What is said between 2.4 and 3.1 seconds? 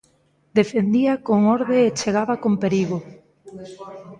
con perigo.